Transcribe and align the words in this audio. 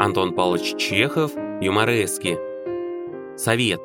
Антон 0.00 0.32
Павлович 0.32 0.80
Чехов, 0.80 1.34
юморески. 1.60 2.38
Совет. 3.36 3.80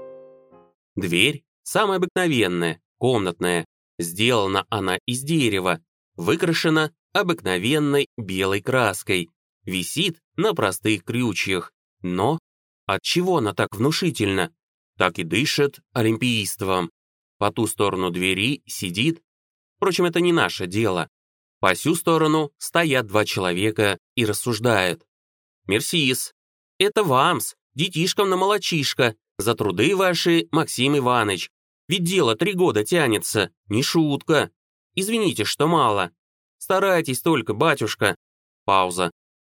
Дверь 0.96 1.44
самая 1.64 1.98
обыкновенная, 1.98 2.80
комнатная. 3.00 3.66
Сделана 3.98 4.64
она 4.70 5.00
из 5.08 5.24
дерева, 5.24 5.80
выкрашена 6.16 6.92
обыкновенной 7.14 8.10
белой 8.16 8.62
краской, 8.62 9.32
висит 9.64 10.20
на 10.36 10.54
простых 10.54 11.04
крючьях. 11.04 11.72
Но 12.04 12.38
от 12.86 13.02
чего 13.02 13.38
она 13.38 13.56
так 13.56 13.76
внушительна? 13.76 14.54
Так 15.00 15.18
и 15.18 15.24
дышит 15.24 15.80
олимпийством. 15.94 16.92
По 17.40 17.52
ту 17.52 17.66
сторону 17.66 18.12
двери 18.12 18.62
сидит. 18.68 19.20
Впрочем, 19.78 20.06
это 20.06 20.22
не 20.22 20.32
наше 20.32 20.68
дело. 20.68 21.10
По 21.60 21.74
сю 21.74 21.96
сторону 21.96 22.52
стоят 22.60 23.08
два 23.08 23.26
человека 23.26 23.98
и 24.14 24.26
рассуждают. 24.26 25.04
«Мерсис, 25.68 26.34
это 26.78 27.04
вамс, 27.04 27.56
детишкам 27.76 28.30
на 28.30 28.38
молочишко, 28.38 29.16
за 29.38 29.56
труды 29.56 29.96
ваши, 29.96 30.48
Максим 30.52 30.98
Иванович. 30.98 31.50
Ведь 31.88 32.04
дело 32.04 32.36
три 32.36 32.54
года 32.54 32.84
тянется, 32.84 33.52
не 33.68 33.84
шутка. 33.84 34.52
Извините, 34.96 35.44
что 35.44 35.68
мало. 35.68 36.12
Старайтесь 36.58 37.22
только, 37.22 37.54
батюшка». 37.54 38.16
Пауза. 38.66 39.12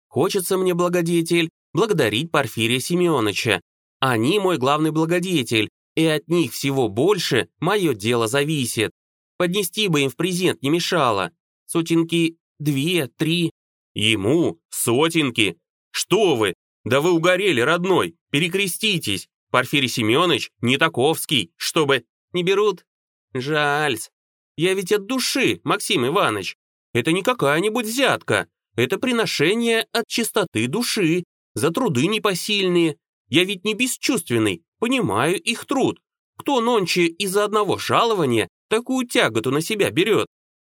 «Хочется 0.08 0.58
мне, 0.58 0.74
благодетель, 0.74 1.50
благодарить 1.74 2.32
Порфирия 2.32 2.80
Семеновича. 2.80 3.62
Они 4.00 4.40
мой 4.40 4.58
главный 4.58 4.92
благодетель, 4.92 5.70
и 5.96 6.06
от 6.06 6.28
них 6.28 6.54
всего 6.54 6.90
больше 6.90 7.50
мое 7.60 7.94
дело 7.94 8.28
зависит. 8.28 8.92
Поднести 9.38 9.88
бы 9.88 10.02
им 10.02 10.10
в 10.10 10.16
презент 10.16 10.62
не 10.62 10.70
мешало. 10.70 11.32
Сотенки 11.66 12.38
две, 12.60 13.08
три. 13.08 13.52
Ему 13.94 14.60
сотенки. 14.70 15.58
Что 15.98 16.36
вы? 16.36 16.54
Да 16.84 17.02
вы 17.02 17.12
угорели, 17.12 17.60
родной. 17.60 18.18
Перекреститесь. 18.30 19.28
Порфирий 19.50 19.90
Семенович 19.90 20.52
не 20.62 20.78
таковский, 20.78 21.52
чтобы... 21.58 22.06
Не 22.34 22.44
берут? 22.44 22.86
Жальс. 23.34 24.12
Я 24.58 24.76
ведь 24.76 24.92
от 24.92 25.08
души, 25.08 25.60
Максим 25.64 26.06
Иванович. 26.06 26.56
Это 26.94 27.12
не 27.12 27.24
какая-нибудь 27.24 27.88
взятка. 27.88 28.48
Это 28.76 29.00
приношение 29.00 29.88
от 29.92 30.06
чистоты 30.08 30.68
души, 30.68 31.24
за 31.56 31.72
труды 31.72 32.06
непосильные. 32.06 32.98
Я 33.28 33.44
ведь 33.44 33.66
не 33.66 33.74
бесчувственный, 33.74 34.62
понимаю 34.78 35.42
их 35.42 35.66
труд. 35.66 36.00
Кто 36.38 36.62
нонче 36.62 37.08
из-за 37.08 37.44
одного 37.44 37.80
жалования 37.80 38.50
такую 38.70 39.08
тяготу 39.08 39.50
на 39.50 39.62
себя 39.62 39.90
берет? 39.90 40.28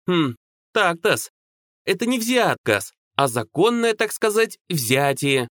Хм, 0.07 0.37
так-тос. 0.75 1.31
Это 1.87 2.05
не 2.05 2.19
взятка, 2.19 2.83
а 3.17 3.29
законное, 3.29 3.95
так 3.95 4.13
сказать, 4.13 4.59
взятие. 4.69 5.49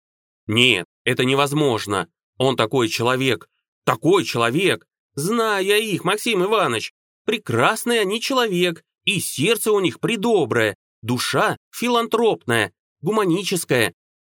Нет, 0.48 0.86
это 1.04 1.26
невозможно. 1.26 2.10
Он 2.38 2.56
такой 2.56 2.90
человек. 2.90 3.48
Такой 3.86 4.26
человек. 4.26 4.86
Знаю 5.16 5.66
я 5.66 5.78
их, 5.78 6.04
Максим 6.04 6.44
Иванович. 6.44 6.92
Прекрасный 7.26 8.02
они 8.02 8.20
человек, 8.20 8.84
и 9.06 9.20
сердце 9.20 9.72
у 9.72 9.80
них 9.80 10.00
придоброе, 10.00 10.76
душа 11.02 11.58
филантропная, 11.72 12.74
гуманическая. 13.02 13.94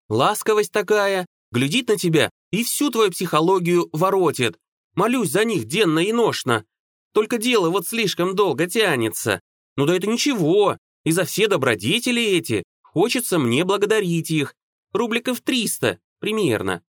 Ласковость 0.09 0.73
такая, 0.73 1.27
глядит 1.51 1.89
на 1.89 1.99
тебя 1.99 2.31
и 2.51 2.65
всю 2.65 2.91
твою 2.91 3.11
психологию 3.11 3.89
воротит. 3.93 4.57
Молюсь 4.95 5.31
за 5.31 5.45
них 5.45 5.67
денно 5.67 5.99
и 5.99 6.13
ношно. 6.13 6.65
Только 7.13 7.39
дело 7.39 7.71
вот 7.71 7.87
слишком 7.87 8.35
долго 8.35 8.67
тянется. 8.67 9.41
Ну 9.77 9.87
да 9.87 9.95
это 9.95 10.07
ничего, 10.07 10.79
и 11.05 11.13
за 11.13 11.25
все 11.25 11.47
добродетели 11.47 12.23
эти 12.23 12.65
хочется 12.99 13.39
мне 13.39 13.65
благодарить 13.65 14.29
их. 14.33 14.57
Рубликов 14.93 15.41
триста, 15.41 16.01
примерно. 16.19 16.83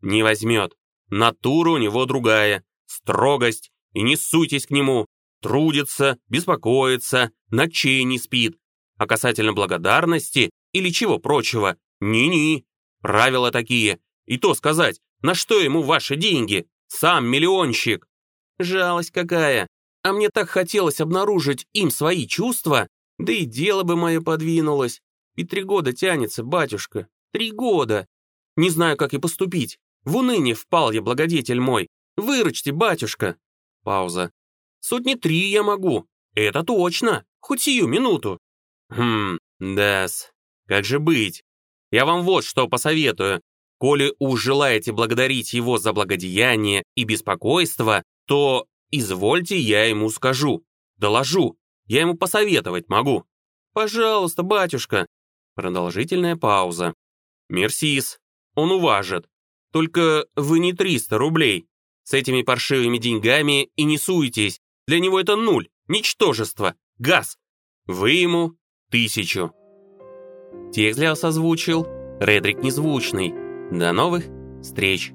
Не 0.00 0.22
возьмет. 0.22 0.72
Натура 1.10 1.72
у 1.72 1.76
него 1.76 2.06
другая. 2.06 2.64
Строгость. 2.86 3.70
И 3.92 4.00
не 4.00 4.16
суйтесь 4.16 4.66
к 4.66 4.70
нему. 4.70 5.04
Трудится, 5.42 6.16
беспокоится, 6.30 7.30
ночей 7.50 8.04
не 8.04 8.18
спит. 8.18 8.56
А 8.96 9.06
касательно 9.06 9.52
благодарности 9.52 10.48
или 10.72 10.88
чего 10.88 11.18
прочего, 11.18 11.76
ни-ни. 12.00 12.64
Правила 13.02 13.50
такие. 13.50 14.00
И 14.24 14.38
то 14.38 14.54
сказать, 14.54 14.98
на 15.20 15.34
что 15.34 15.60
ему 15.60 15.82
ваши 15.82 16.16
деньги? 16.16 16.68
Сам 16.86 17.26
миллионщик. 17.26 18.08
Жалость 18.58 19.10
какая. 19.10 19.66
А 20.02 20.14
мне 20.14 20.30
так 20.30 20.48
хотелось 20.48 21.02
обнаружить 21.02 21.66
им 21.74 21.90
свои 21.90 22.26
чувства, 22.26 22.88
да 23.18 23.30
и 23.34 23.44
дело 23.44 23.82
бы 23.82 23.96
мое 23.96 24.22
подвинулось. 24.22 25.02
И 25.40 25.44
три 25.44 25.62
года 25.62 25.94
тянется, 25.94 26.44
батюшка. 26.44 27.08
Три 27.32 27.50
года. 27.50 28.06
Не 28.56 28.68
знаю, 28.68 28.98
как 28.98 29.14
и 29.14 29.18
поступить. 29.18 29.78
В 30.04 30.16
уныние 30.16 30.54
впал 30.54 30.92
я, 30.92 31.00
благодетель 31.00 31.60
мой. 31.60 31.88
Выручьте, 32.18 32.72
батюшка. 32.72 33.38
Пауза. 33.82 34.32
Сотни 34.80 35.14
три 35.14 35.48
я 35.48 35.62
могу. 35.62 36.04
Это 36.34 36.62
точно. 36.62 37.24
Хоть 37.40 37.62
сию 37.62 37.86
минуту. 37.86 38.38
Хм, 38.90 39.38
да-с. 39.58 40.30
Как 40.66 40.84
же 40.84 40.98
быть? 40.98 41.42
Я 41.90 42.04
вам 42.04 42.22
вот 42.22 42.44
что 42.44 42.68
посоветую. 42.68 43.40
Коли 43.78 44.14
уж 44.18 44.42
желаете 44.42 44.92
благодарить 44.92 45.54
его 45.54 45.78
за 45.78 45.94
благодеяние 45.94 46.82
и 46.96 47.04
беспокойство, 47.04 48.02
то 48.26 48.66
извольте 48.90 49.58
я 49.58 49.86
ему 49.86 50.10
скажу, 50.10 50.62
доложу, 50.98 51.56
я 51.86 52.02
ему 52.02 52.14
посоветовать 52.14 52.90
могу. 52.90 53.24
Пожалуйста, 53.72 54.42
батюшка. 54.42 55.06
Продолжительная 55.60 56.36
пауза. 56.36 56.94
Мерсис, 57.50 58.18
он 58.54 58.72
уважит. 58.72 59.26
Только 59.74 60.24
вы 60.34 60.58
не 60.58 60.72
300 60.72 61.18
рублей. 61.18 61.66
С 62.02 62.14
этими 62.14 62.40
паршивыми 62.40 62.96
деньгами 62.96 63.64
и 63.76 63.84
не 63.84 63.98
суетесь. 63.98 64.58
Для 64.86 65.00
него 65.00 65.20
это 65.20 65.36
нуль, 65.36 65.68
ничтожество, 65.86 66.76
газ. 66.96 67.36
Вы 67.84 68.12
ему 68.12 68.54
тысячу. 68.90 69.52
Текст 70.72 70.98
для 70.98 71.10
вас 71.10 71.24
озвучил 71.24 71.86
Редрик 72.20 72.62
Незвучный. 72.62 73.34
До 73.70 73.92
новых 73.92 74.24
встреч! 74.62 75.12